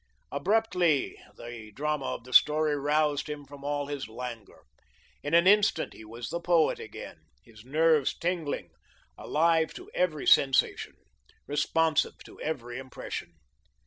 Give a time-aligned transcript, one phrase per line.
[0.31, 4.63] Abruptly the drama of the story roused him from all his languor.
[5.21, 8.71] In an instant he was the poet again, his nerves tingling,
[9.15, 10.95] alive to every sensation,
[11.45, 13.33] responsive to every impression.